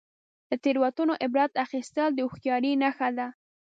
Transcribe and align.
•له 0.49 0.55
تیروتنو 0.63 1.13
عبرت 1.25 1.51
اخیستل 1.65 2.09
د 2.13 2.19
هوښیارۍ 2.29 2.71
نښه 2.81 3.09
ده. 3.17 3.27